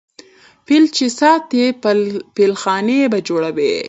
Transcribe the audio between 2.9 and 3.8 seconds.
به جوړوې.